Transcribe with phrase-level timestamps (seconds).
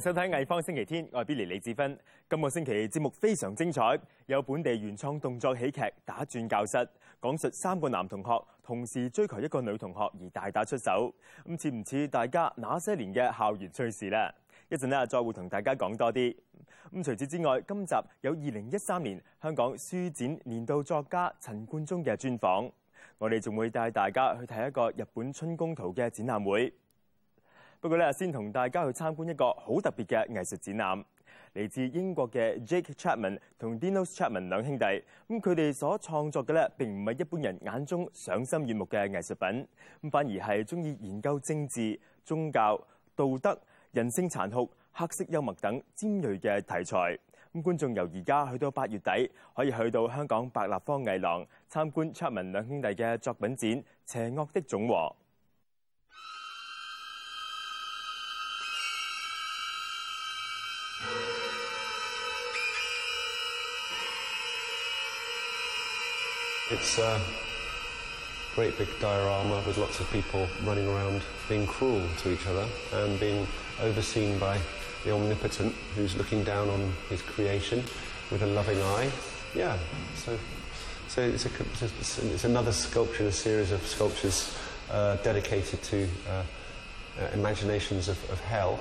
[0.00, 1.98] 收睇艺方星期天，我系 Billy 李志芬。
[2.28, 6.76] 今个星期节目非常精彩，有本地原创动作喜剧《打转教室》，
[7.22, 11.12] 讲述三个男同学同时追求一个女同学而大打出手。
[11.46, 14.18] 咁似唔似大家那些年嘅校园趣事呢？
[14.68, 16.36] 一阵咧再会同大家讲多啲。
[16.96, 22.70] 咁除此之外，今集有二零一三年香港书展年度作家陈冠中嘅专访。
[23.16, 26.70] 我哋仲会带大家去睇一个日本春宫图嘅展览会。
[27.86, 31.04] 不過咧，先同大家去參觀一個好特別嘅藝術展覽，
[31.54, 34.84] 嚟自英國嘅 Jake Chapman 同 Dinos Chapman 兩兄弟。
[35.28, 39.64] 咁佢哋所創作嘅咧，並唔係一般人眼中賞心悦目嘅藝術品，
[40.02, 42.76] 咁反而係中意研究政治、宗教、
[43.14, 43.56] 道德、
[43.92, 47.16] 人性殘酷、黑色幽默等尖鋭嘅題材。
[47.54, 53.70] 咁觀眾由而家去到八月底，可以去到香港百立方藝廊參觀 Chapman 兩兄弟嘅作品展
[54.06, 54.94] 《邪惡的總和》。
[66.68, 67.20] It's a uh,
[68.56, 73.20] great big diorama with lots of people running around being cruel to each other and
[73.20, 73.46] being
[73.80, 74.58] overseen by
[75.04, 77.84] the omnipotent who's looking down on his creation
[78.32, 79.08] with a loving eye.
[79.54, 79.78] Yeah,
[80.16, 80.36] so,
[81.06, 81.50] so it's, a,
[82.30, 84.58] it's, another sculpture a series of sculptures
[84.90, 86.42] uh, dedicated to uh,
[87.20, 88.80] uh, imaginations of, of hell.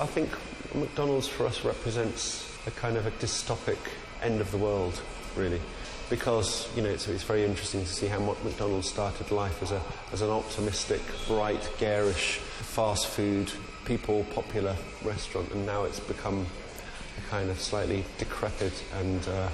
[0.00, 0.30] I think
[0.74, 3.78] McDonald's for us represents a kind of a dystopic
[4.22, 5.00] end of the world,
[5.36, 5.60] really.
[6.08, 9.80] Because, you know, it's, it's very interesting to see how McDonald's started life as, a,
[10.12, 13.50] as an optimistic, bright, garish, fast food,
[13.84, 16.44] people popular restaurant, and now it's become
[17.24, 19.48] a kind of slightly decrepit and uh,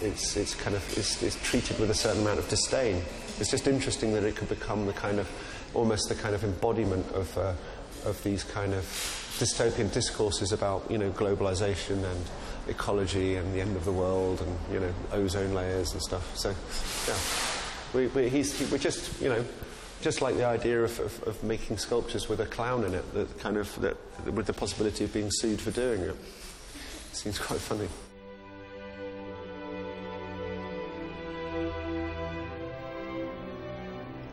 [0.00, 3.02] it's, it's kind of it's, it's treated with a certain amount of disdain.
[3.40, 5.28] It's just interesting that it could become the kind of
[5.74, 7.36] almost the kind of embodiment of.
[7.36, 7.54] Uh,
[8.04, 8.84] of these kind of
[9.38, 12.24] dystopian discourses about you know globalization and
[12.68, 16.36] ecology and the end of the world and you know ozone layers and stuff.
[16.36, 16.50] So
[17.08, 19.44] yeah, we, we, he's, he, we just you know
[20.02, 23.38] just like the idea of, of, of, making sculptures with a clown in it, that
[23.38, 23.98] kind of that,
[24.32, 26.16] with the possibility of being sued for doing it.
[27.12, 27.88] Seems quite funny.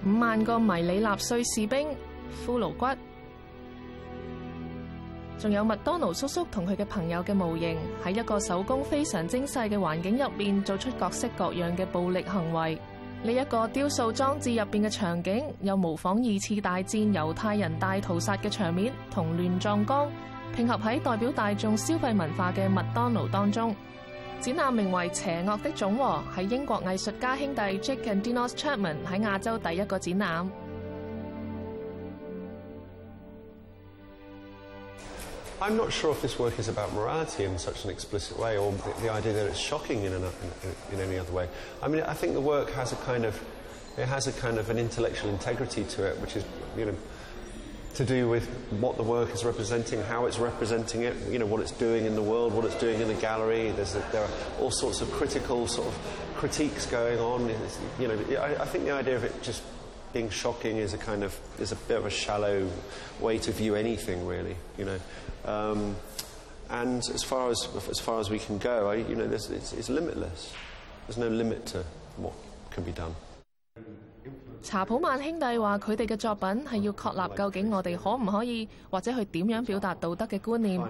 [0.09, 1.69] 《五萬個迷你納粹士兵》
[2.45, 2.85] 《骷髏骨》
[5.39, 12.75] 仲有麥當勞叔叔同佢嘅朋友嘅模型，喺一個手工非常精細嘅環境入面，做出各式各樣嘅暴力行為。
[13.23, 20.09] 呢一個雕塑裝置入边嘅場景，有模仿二次大戰猶太人大屠殺嘅場面同亂葬岗，
[20.55, 23.75] 拼合喺代表大眾消費文化嘅麥當勞當中。
[24.41, 30.47] 展覽名為《邪惡的總和》，喺英國藝術家兄弟 j a c k and Dinos Chapman 喺亞洲第一個展覽。
[35.59, 39.11] I'm not sure if this work is about morality in such an explicit way or the,
[39.11, 41.49] idea that it's shocking in, an, in, in, any other way.
[41.81, 43.41] I mean, I think the work has a kind of,
[43.97, 46.43] it has a kind of an intellectual integrity to it, which is,
[46.77, 46.93] you know,
[47.95, 48.47] to do with
[48.79, 52.13] what the work is representing, how it's representing it, you know, what it's doing in
[52.13, 53.71] the world, what it's doing in the gallery.
[53.71, 54.29] There's a, there are
[54.59, 55.97] all sorts of critical sort of
[56.37, 57.49] critiques going on.
[57.49, 59.63] It's, you know, I, I think the idea of it just
[60.13, 62.67] being shocking is a kind of is a bit of a shallow
[63.21, 64.55] way to view anything, really.
[64.77, 64.99] You know,
[65.45, 65.95] um,
[66.69, 67.59] and as far as
[67.89, 70.53] as far as we can go, I, you know, it's, it's limitless.
[71.05, 71.83] There's no limit to
[72.17, 72.33] what
[72.71, 73.15] can be done.
[74.63, 80.81] 查普曼兄弟話：佢哋嘅作品係要確立究竟我哋可唔可以，或者去點樣表達道德嘅觀念。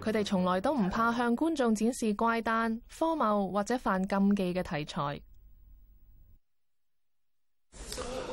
[0.00, 5.22] 佢哋從來都唔怕向觀眾展示怪誕、荒謬或者犯禁忌嘅題材。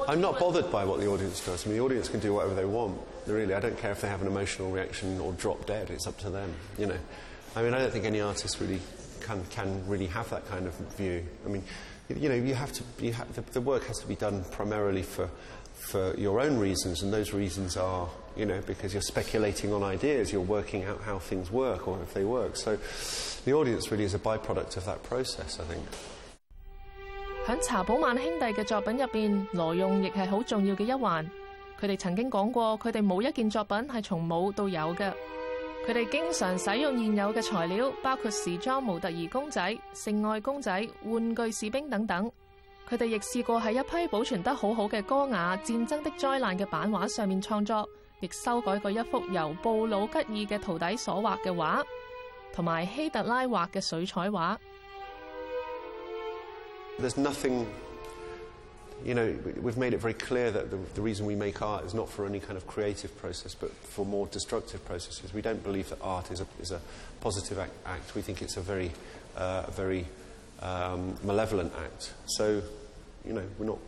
[0.08, 1.66] I'm not bothered by what the audience does.
[1.66, 3.00] I mean, the audience can do whatever they want.
[3.26, 5.90] Really, I don't care if they have an emotional reaction or drop dead.
[5.90, 6.54] It's up to them.
[6.78, 6.98] You know,
[7.56, 8.80] I mean, I don't think any artist really
[9.22, 11.24] can can really have that kind of view.
[11.46, 11.64] I mean,
[12.10, 15.30] you know, you have to you the, the work has to be done primarily for
[15.74, 20.32] for your own reasons, and those reasons are, you know, because you're speculating on ideas,
[20.34, 22.56] you're working out how things work or if they work.
[22.58, 22.78] So
[23.46, 25.84] the audience really is a byproduct of that process, I think.
[27.46, 31.30] 喺查宝曼兄弟嘅作品入边，挪用亦系好重要嘅一环。
[31.78, 35.12] 佢哋曾经讲过，佢哋冇一件作品系从冇到有嘅。
[35.86, 40.72] 佢哋经常使用现有嘅材料，包括时装模特儿公仔、性爱公仔、
[41.04, 42.32] 玩具士兵等等。
[42.90, 47.88] 佢哋亦试过喺一批保存得好好嘅戈雅《战争的灾难》嘅版画上面创作，
[48.22, 51.84] 亦修改过一幅由布鲁吉尔嘅徒弟所画嘅画，
[52.54, 54.58] 同埋希特拉画嘅水彩画。
[57.00, 57.68] There's nothing,
[59.04, 61.94] you know, we've made it very clear that the, the, reason we make art is
[61.96, 65.34] not for any kind of creative process, but for more destructive processes.
[65.34, 66.80] We don't believe that art is a, is a
[67.20, 68.14] positive act, act.
[68.14, 68.92] We think it's a very,
[69.36, 70.06] uh, a very
[70.62, 72.14] um, malevolent act.
[72.28, 72.62] So,
[73.26, 73.80] you know, we're not,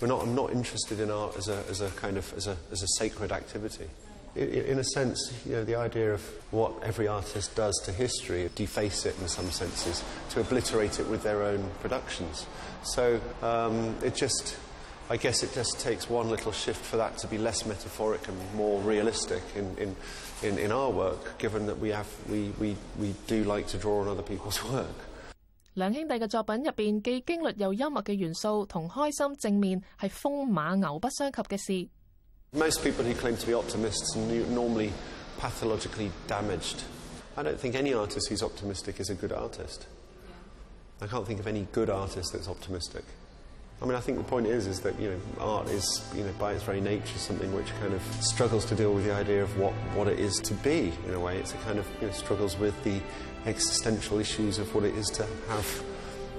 [0.00, 2.56] we're not, I'm not interested in art as a, as a kind of, as a,
[2.70, 3.86] as a sacred activity
[4.34, 6.20] in a sense, you know, the idea of
[6.52, 11.22] what every artist does to history, deface it in some senses, to obliterate it with
[11.22, 12.46] their own productions.
[12.82, 14.56] So um, it just,
[15.10, 18.36] I guess it just takes one little shift for that to be less metaphoric and
[18.54, 19.96] more realistic in, in,
[20.42, 24.00] in, in our work, given that we, have, we, we, we do like to draw
[24.00, 24.86] on other people's work.
[25.74, 31.88] 兩兄弟嘅作品入邊，既驚慄又幽默嘅元素，同開心正面係風馬牛不相及嘅事。
[32.54, 34.92] most people who claim to be optimists are normally
[35.38, 36.82] pathologically damaged.
[37.34, 39.86] I don't think any artist who's optimistic is a good artist.
[41.00, 43.04] I can't think of any good artist that's optimistic.
[43.80, 46.32] I mean, I think the point is, is that you know, art is, you know,
[46.38, 49.58] by its very nature, something which kind of struggles to deal with the idea of
[49.58, 50.92] what, what it is to be.
[51.08, 53.00] In a way, it's a kind of you know, struggles with the
[53.46, 55.82] existential issues of what it is to have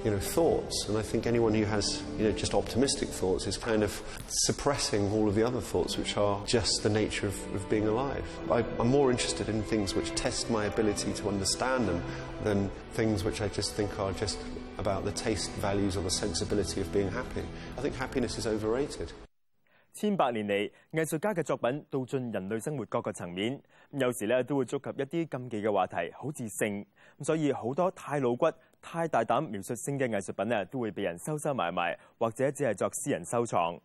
[0.03, 0.88] you know, thoughts.
[0.89, 5.11] And I think anyone who has you know, just optimistic thoughts is kind of suppressing
[5.13, 8.25] all of the other thoughts, which are just the nature of, of being alive.
[8.51, 12.03] I, I'm more interested in things which test my ability to understand them
[12.44, 14.38] than things which I just think are just
[14.77, 17.44] about the taste, values, or the sensibility of being happy.
[17.77, 19.11] I think happiness is overrated.
[28.83, 33.80] 太大胆描述性嘅艺术品咧，都会被人收收埋埋，或者只系作私人收藏。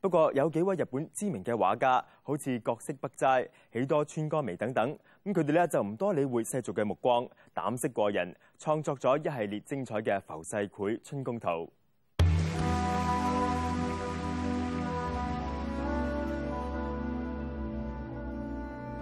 [0.00, 4.90] 不过有几位日本知名嘅画家，好似角色北斋、喜多川歌眉等等，
[5.24, 11.70] 咁佢哋咧就唔多理会世俗嘅目光，胆色过人，创作咗一系列精彩嘅浮世绘春宫图。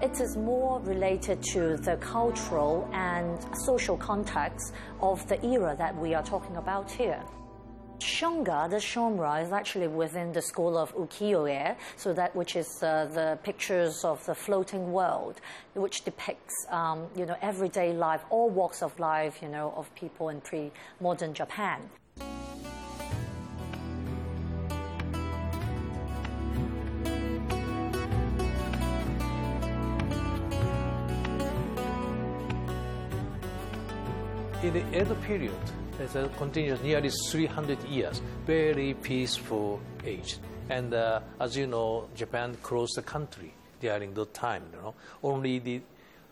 [0.07, 3.29] It is more related to the cultural and
[3.67, 7.21] social context of the era that we are talking about here.
[7.99, 13.07] Shonga, the genre, is actually within the school of ukiyo-e, so that which is uh,
[13.13, 15.41] the pictures of the floating world,
[15.75, 20.29] which depicts, um, you know, everyday life, all walks of life, you know, of people
[20.29, 21.81] in pre-modern Japan.
[34.67, 35.55] In the Edo period,
[36.01, 40.39] it's a continuous nearly 300 years, very peaceful age.
[40.69, 44.65] And uh, as you know, Japan closed the country during that time.
[44.75, 45.83] You know, only the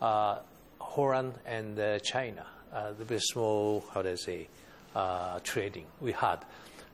[0.03, 0.39] uh,
[0.81, 4.49] Holland and uh, China, uh, the very small, how do I say,
[4.97, 6.41] uh, trading we had.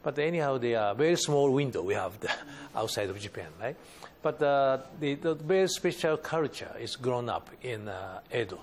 [0.03, 2.19] But anyhow, they are very small window we have
[2.77, 3.77] outside of Japan, right?
[4.21, 7.89] But uh, the, the, very special culture is grown up in
[8.31, 8.59] Edo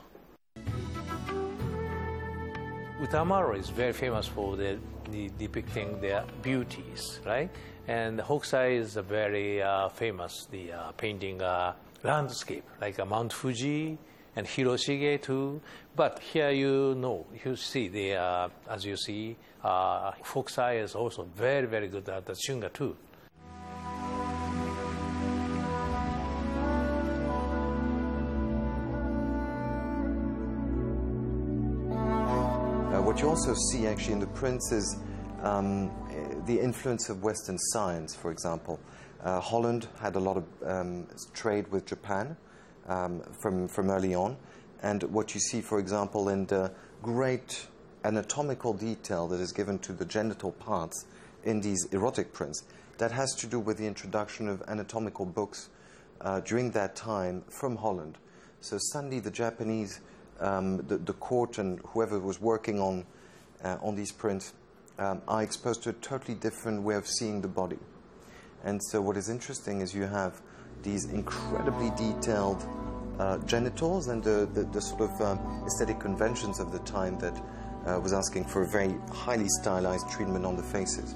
[3.01, 4.79] Utamaro is very famous for the,
[5.11, 7.47] the depicting their beauties, right?
[7.87, 11.73] And Hokusai is a very uh, famous the uh, painting uh,
[12.03, 13.99] landscape, like uh, Mount Fuji
[14.35, 15.61] and Hiroshige too.
[15.95, 21.27] But here you know, you see the uh, as you see, uh, Hokusai is also
[21.35, 22.97] very very good at the Shunga too.
[33.27, 34.95] also see actually in the prints,
[35.43, 38.79] um, eh, the influence of Western science, for example.
[39.21, 42.37] Uh, Holland had a lot of um, trade with Japan
[42.87, 44.37] um, from, from early on,
[44.81, 46.71] and what you see, for example, in the
[47.03, 47.67] great
[48.05, 51.05] anatomical detail that is given to the genital parts
[51.43, 52.63] in these erotic prints,
[52.97, 55.67] that has to do with the introduction of anatomical books
[56.21, 58.17] uh, during that time from Holland.
[58.61, 59.99] So suddenly the Japanese,
[60.39, 63.05] um, the, the, court and whoever was working on
[63.63, 64.53] uh, on these prints
[64.99, 67.77] um, are exposed to a totally different way of seeing the body.
[68.63, 70.41] And so, what is interesting is you have
[70.83, 72.63] these incredibly detailed
[73.19, 77.35] uh, genitals and the, the, the sort of um, aesthetic conventions of the time that
[77.87, 81.15] uh, was asking for a very highly stylized treatment on the faces.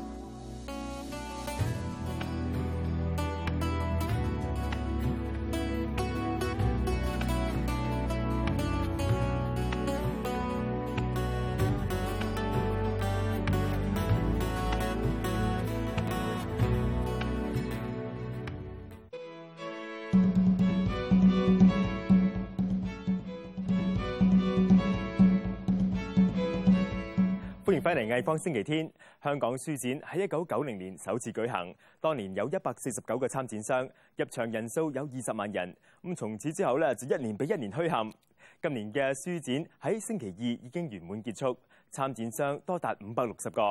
[27.82, 28.88] 翻嚟《艺方星期天》，
[29.24, 35.76] 香港书展喺一九九零年首次举行，当年有一百四十九个参展商，入场人数有二十万人。
[36.04, 38.14] 咁从此之后咧，就一年比一年虚陷。
[38.62, 41.58] 今年嘅书展喺星期二已经圆满结束，
[41.90, 43.62] 参展商多达五百六十个，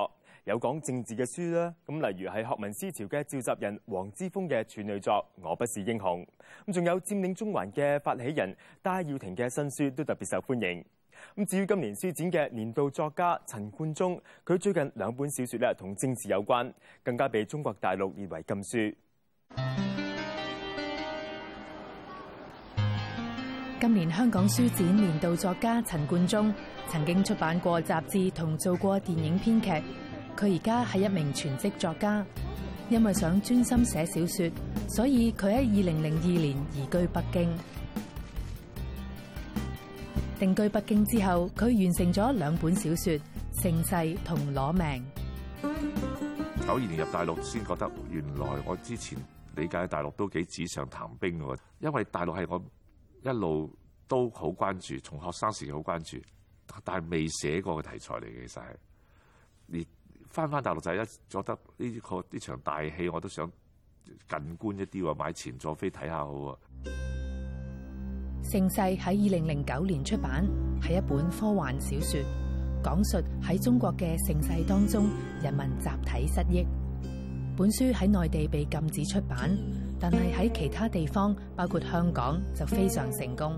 [0.42, 6.26] 有讲政治嘅书啦，咁例如系《学文思潮》嘅召集人黄之峰嘅处女作《我不是英雄》，
[6.68, 10.84] 咁仲有占领中环嘅发起人戴耀廷嘅新书都特别受欢迎。
[11.36, 16.70] 咁至於今年書展嘅年度作家陳冠中，佢最近兩本小説咧同政治有關，
[17.02, 18.94] 更加被中國大陸列為禁書。
[23.80, 26.52] 今年香港書展年度作家陳冠中
[26.88, 29.70] 曾經出版過雜誌同做過電影編劇，
[30.36, 32.24] 佢而家係一名全職作家，
[32.90, 34.52] 因為想專心寫小说，
[34.90, 37.50] 所以佢喺二零零二年移居北京。
[40.40, 43.18] 定居北京之後，佢完成咗兩本小说
[43.62, 43.94] 《盛世》
[44.24, 45.04] 同《攞命》。
[46.66, 49.18] 九二年入大陸，先覺得原來我之前
[49.54, 51.58] 理解大陸都幾紙上談兵嘅喎。
[51.80, 52.64] 因為大陸係我
[53.20, 53.70] 一路
[54.08, 56.16] 都好關注，從學生時期好關注，
[56.84, 58.66] 但係未寫過嘅題材嚟嘅，其實係。
[59.66, 59.86] 你
[60.30, 63.46] 翻返大陸就係一覺得呢個呢場大戲，我都想
[64.06, 66.58] 近觀一啲喎，買前座飛睇下好啊。
[68.42, 70.44] 盛世喺二零零九年出版，
[70.82, 72.20] 系一本科幻小说，
[72.82, 75.08] 讲述喺中国嘅盛世当中
[75.42, 76.66] 人民集体失忆。
[77.56, 79.56] 本书喺内地被禁止出版，
[80.00, 83.52] 但系喺其他地方，包括香港就非常成功。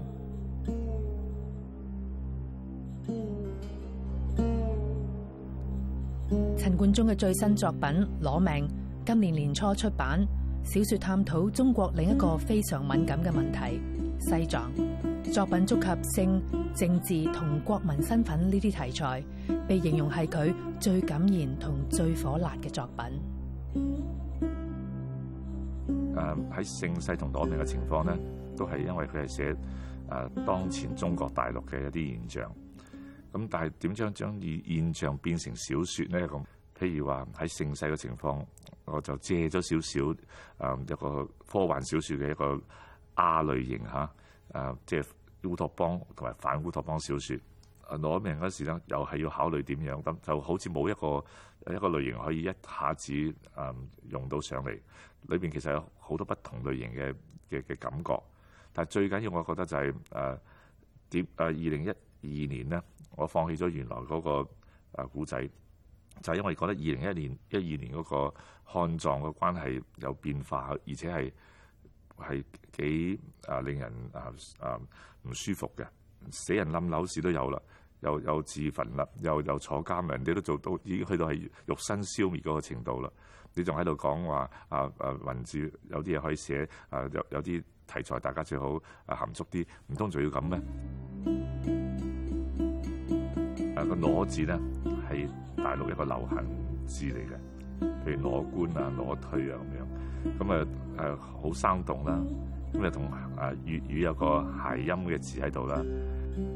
[6.58, 7.80] 陈冠中嘅最新作品
[8.22, 8.68] 《攞命》，
[9.06, 10.20] 今年年初出版，
[10.64, 13.91] 小说探讨中国另一个非常敏感嘅问题。
[14.22, 14.70] 西藏
[15.32, 16.40] 作品触及性、
[16.76, 19.22] 政治同国民身份呢啲题材，
[19.66, 24.04] 被形容系佢最感言同最火辣嘅作品。
[26.14, 26.22] 诶，
[26.54, 28.16] 喺盛世同躲命嘅情况咧，
[28.56, 29.56] 都系因为佢系写
[30.10, 32.52] 诶当前中国大陆嘅一啲现象。
[33.32, 36.28] 咁但系点将将以现象变成小说咧？
[36.28, 36.40] 咁
[36.78, 38.44] 譬如话喺盛世嘅情况，
[38.84, 40.06] 我就借咗少少
[40.58, 42.60] 诶一个科幻小说嘅一个。
[43.22, 44.10] 亞類型嚇，
[44.52, 45.04] 誒即係
[45.42, 47.40] 烏托邦同埋反烏托邦小説，
[47.88, 51.24] 攞名嗰時咧，又係要考慮點樣咁，就好似冇一個
[51.72, 53.34] 一個類型可以一下子誒
[54.08, 54.70] 用到上嚟。
[55.28, 57.14] 裏邊其實有好多不同類型嘅
[57.50, 58.20] 嘅嘅感覺，
[58.72, 60.38] 但係最緊要我覺得就係誒
[61.10, 62.82] 點誒二零一二年咧，
[63.14, 64.48] 我放棄咗原來嗰個
[65.04, 65.38] 誒古仔，
[66.22, 68.34] 就因為覺得二零一年一二年嗰個
[68.66, 71.30] 漢藏嘅關係有變化，而且係。
[72.28, 74.78] 系几啊令人啊啊
[75.22, 75.86] 唔舒服嘅，
[76.32, 77.60] 死人冧樓事都有啦，
[78.00, 83.08] 又又自焚啦，又又坐監啦，人哋都做到已經去到係肉身消滅嗰個程度啦，
[83.54, 88.74] 你仲喺度講話啊啊文字有啲嘢可以寫啊，有有啲題材大家最好
[89.06, 90.58] 啊含蓄啲，唔通仲要咁咩？
[93.76, 94.58] 啊個攞字咧
[95.08, 96.44] 係大陸一個流行
[96.86, 97.51] 字嚟嘅。
[98.04, 100.66] 譬如攞官啊、攞退啊咁樣，咁啊
[100.98, 102.20] 誒好生動啦。
[102.72, 105.82] 咁啊同誒粵語有個諧音嘅字喺度啦。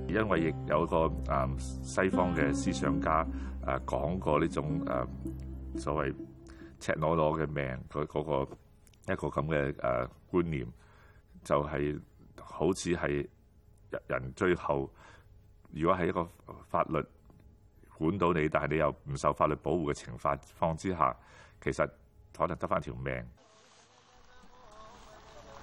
[0.09, 3.25] 因為亦有個誒西方嘅思想家
[3.65, 5.09] 誒講過呢種誒
[5.79, 6.15] 所謂
[6.81, 8.43] 赤裸裸嘅命，佢嗰個
[9.13, 10.67] 一個咁嘅誒觀念，
[11.45, 12.01] 就係
[12.41, 13.29] 好似係
[14.07, 14.91] 人最後，
[15.71, 16.29] 如果係一個
[16.67, 17.05] 法律。
[17.97, 20.13] 管到你，但系你又唔受法律保护嘅情
[20.59, 21.15] 况之下，
[21.63, 21.87] 其实
[22.37, 23.25] 可能得翻条命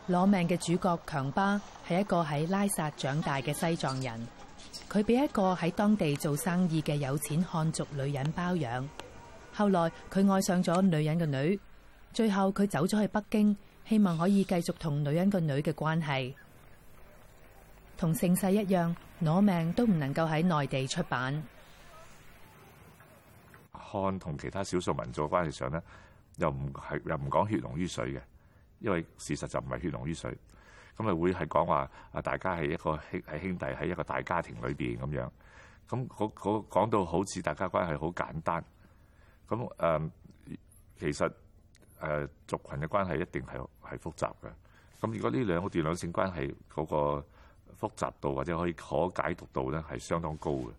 [0.09, 4.19] 攞命嘅主角强巴系一个喺拉萨长大嘅西藏人。
[4.89, 8.87] 佢俾一个喺当地做生意嘅有钱汉族女人包养。
[9.53, 11.57] 后来佢爱上咗女人嘅女，
[12.11, 13.55] 最后佢走咗去北京，
[13.87, 16.35] 希望可以继续同女人个女嘅关系。
[17.97, 21.41] 同盛世一样，攞命都唔能够喺内地出版。
[24.01, 25.81] 漢同其他少數民族嘅關係上咧，
[26.37, 28.21] 又唔係又唔講血濃於水嘅，
[28.79, 30.35] 因為事實就唔係血濃於水
[30.97, 35.29] 咁，咪會係講話啊，大家係一個係兄弟喺一個大家庭裏邊咁樣
[35.87, 38.63] 咁嗰嗰講到好似大家關係好簡單
[39.47, 40.09] 咁誒，
[40.97, 41.31] 其實
[42.01, 44.49] 誒族群嘅關係一定係係複雜嘅。
[45.01, 47.25] 咁如果呢兩個段兩性關係嗰個
[47.79, 50.71] 複雜度或者可以可解讀度咧，係相當高嘅。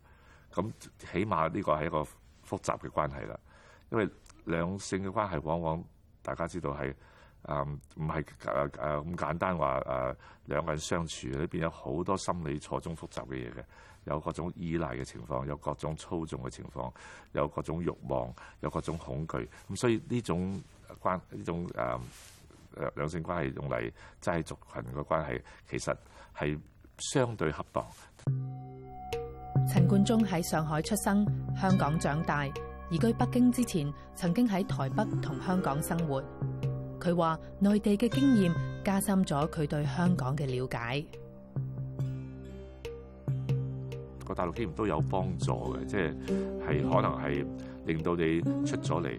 [0.55, 0.73] 咁
[1.13, 2.05] 起碼呢個係一個。
[2.57, 3.39] 複雜嘅關係啦，
[3.91, 4.09] 因為
[4.45, 5.85] 兩性嘅關係往往
[6.23, 6.95] 大家知道係
[7.43, 7.63] 啊
[7.97, 8.23] 唔係誒
[8.69, 13.65] 誒咁簡單話誒兩個人相處，裏邊有好多心理錯綜複雜嘅嘢嘅，
[14.05, 16.93] 有各種依賴嘅情況，有各種操縱嘅情況，
[17.33, 20.63] 有各種慾望，有各種恐懼，咁所以呢種
[21.03, 21.77] 關呢種誒
[22.97, 25.95] 兩性關係用嚟齋族群嘅關係，其實
[26.37, 26.59] 係
[26.99, 27.87] 相對恰當。
[29.67, 31.25] 陈冠中喺上海出生，
[31.57, 32.45] 香港长大，
[32.91, 36.23] 移居北京之前，曾经喺台北同香港生活。
[37.01, 38.53] 佢话内地嘅经验
[38.85, 41.05] 加深咗佢对香港嘅了解。
[44.27, 47.47] 个大陆经验都有帮助嘅，即系系可能系
[47.87, 49.19] 令到你出咗嚟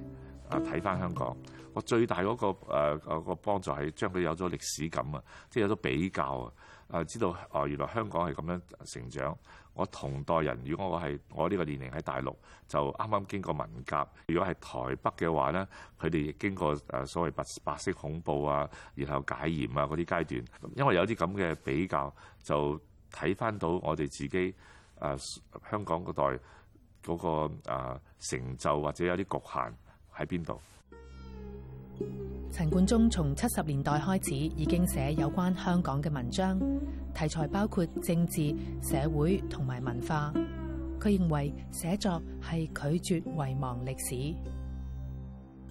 [0.49, 1.35] 啊睇翻香港。
[1.75, 6.51] 我最大嗰個誒個個幫助係將佢有咗歷史感啊，即係有咗比較
[6.87, 8.61] 啊，知道哦原來香港係咁樣
[8.93, 9.37] 成長。
[9.73, 12.33] 我同代人，如果我係我呢個年齡喺大陸，
[12.69, 15.67] 就啱啱經過文革；如果係台北嘅話咧，
[15.99, 20.45] 佢哋亦經過誒所謂白白色恐怖啊，然後解嚴啊嗰啲階段。
[20.77, 22.79] 因為有啲咁嘅比較，就
[23.11, 24.55] 睇翻到我哋自己
[24.97, 25.41] 誒
[25.71, 26.39] 香港嗰代
[27.03, 27.17] 嗰
[27.49, 29.73] 個成就或者有啲局限
[30.15, 30.57] 喺邊度。
[32.51, 36.57] 陈冠中从七十年代开始已经写有关香港嘅文章，
[37.13, 40.33] 题材包括政治、社会同埋文化。
[40.99, 44.15] 佢认为写作系拒绝遗忘历史。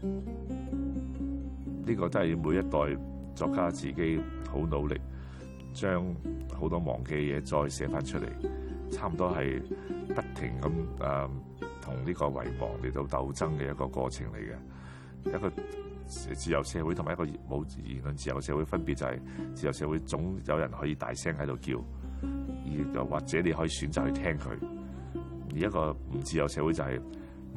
[0.06, 3.00] 呢个都系每一代
[3.34, 5.00] 作家自己好努力，
[5.72, 6.04] 将
[6.52, 8.26] 好多忘记嘢再写翻出嚟。
[8.92, 9.58] 差唔多系
[10.08, 11.28] 不停咁诶，
[11.80, 14.38] 同呢个遗忘嚟到斗争嘅一个过程嚟
[15.32, 15.50] 嘅，一个。
[16.06, 19.18] 自由社會同埋一個冇言論自由社會分別就係
[19.54, 21.78] 自由社會總有人可以大聲喺度叫，
[22.22, 24.56] 而又或者你可以選擇去聽佢。
[25.52, 27.00] 而一個唔自由社會就係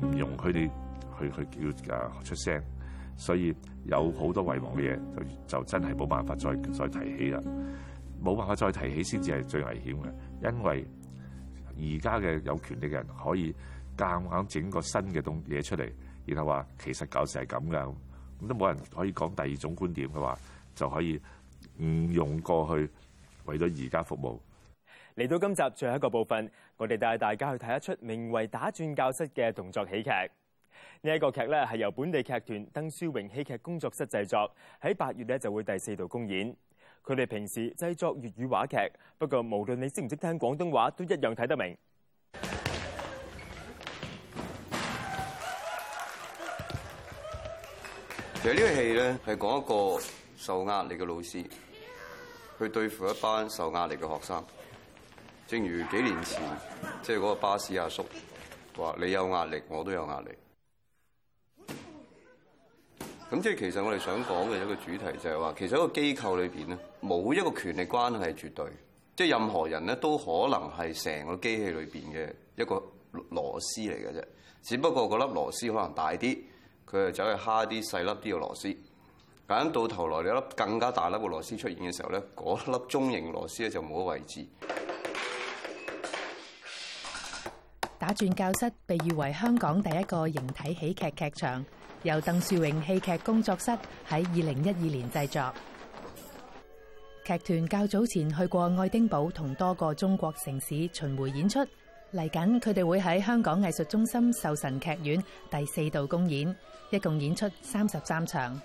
[0.02, 0.70] 唔容佢哋
[1.20, 2.62] 去去叫啊出聲，
[3.18, 3.54] 所以
[3.86, 5.00] 有好多遺忘嘅嘢
[5.48, 7.42] 就就真係冇辦法再再提起啦。
[8.24, 10.12] 冇辦法再提起先至係最危險嘅，
[10.54, 10.86] 因為
[11.78, 13.54] 而家嘅有權力嘅人可以
[13.98, 15.92] 夾硬整個新嘅東嘢出嚟，
[16.26, 17.94] 然後話其實舊時係咁噶。
[18.42, 20.38] 咁都冇人可以講第二種觀點，嘅話
[20.76, 21.20] 就可以
[21.82, 22.90] 唔用過去
[23.46, 24.40] 為咗而家服務
[25.20, 30.10] 嚟到今集最後一個部分，我哋帶大家去睇一出名為《打轉教室》嘅動作喜劇。
[31.02, 34.50] 呢一個劇咧係由本地劇團登书榮戲劇工作室製作，
[34.82, 36.56] 喺八月咧就會第四度公演。
[37.04, 38.78] 佢哋平時製作粵語話劇，
[39.18, 41.76] 不過無論你識唔識聽廣東話，都一樣睇得明。
[48.48, 49.62] 其呢個戲咧系講一
[49.98, 50.04] 個
[50.38, 51.44] 受壓力嘅老師，
[52.58, 54.42] 去對付一班受壓力嘅學生。
[55.48, 56.42] 正如幾年前，
[57.04, 58.06] 即係嗰個巴士阿叔
[58.78, 60.30] 話：你有壓力，我都有壓力。
[63.30, 68.66] 咁即係其實我哋想講嘅一個主題就係話，其實一個機構裏边咧，冇一個權力關係絕對，
[69.18, 72.82] 即係任何人咧都可能係成個機器裏边嘅一個
[73.12, 74.24] 螺絲嚟嘅啫。
[74.64, 76.40] 只不過嗰粒螺絲可能大啲。
[76.90, 78.76] 佢就走去蝦啲細粒啲嘅螺絲，
[79.48, 84.46] 咁到頭來，你一粒更加大粒嘅螺絲出現嘅時候咧，嗰粒中型螺絲咧就冇咗位置。
[88.00, 91.66] 打轉教室被譽為香港第一個形體喜劇劇場，
[92.04, 93.72] 由鄧樹榮戲劇工作室
[94.08, 95.54] 喺二零一二年製作。
[97.26, 101.60] 劇團較早前去過愛丁堡同多個中國城市巡迴演出。
[102.14, 106.54] 嚟紧佢哋会喺香港艺术中心秀神剧院第四度公演，
[106.90, 108.60] 一共演出三十三场。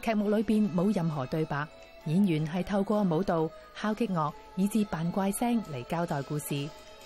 [0.00, 1.66] 剧目里边冇任何对白，
[2.06, 6.54] 演员系透过舞蹈、敲击乐以至扮怪声嚟交代故事。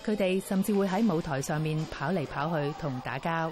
[0.05, 3.51] 佢哋甚至会喺舞台上面跑嚟跑去同打交。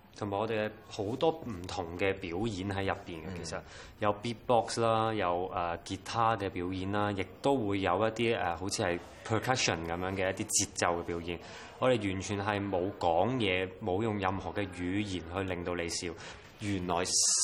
[0.17, 3.59] 同埋我哋好多唔同嘅表演喺入邊嘅，其實
[3.99, 11.39] 有 beatbox 啦，有誒吉他嘅表演啦，亦都會有一啲誒好似係 percussion 咁樣嘅一啲節奏嘅表演。
[11.79, 16.07] 我哋完全係冇講嘢，冇用任何嘅語言去令到你笑。
[16.59, 16.95] 原來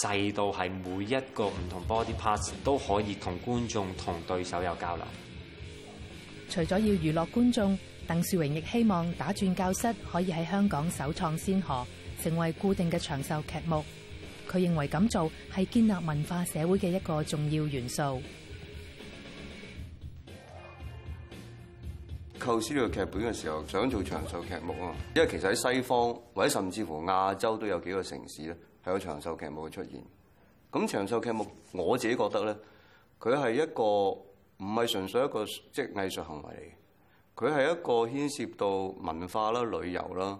[0.03, 5.05] 細到係每一個唔同 body part s 都可以同觀眾同對手有交流。
[6.49, 7.77] 除咗要娛樂觀眾，
[8.07, 11.83] 鄧樹榮亦希望打轉教室可以喺香港首創先河。
[12.21, 13.83] 成为固定嘅长寿剧目，
[14.49, 18.21] 佢认为咁做系建立文化社会嘅一个重要元素。
[22.39, 30.03] 构思呢个剧本嘅时候，想做长寿剧目啊，因为其实喺西方或者甚至乎亚洲都有几个城市咧，系有长寿剧目嘅出现。
[30.71, 32.55] 咁长寿剧目，我自己觉得咧，
[33.19, 38.67] 佢系一个唔系纯粹一个即系艺术行为嚟，佢系一个牵涉到
[39.01, 40.39] 文化啦、旅游啦。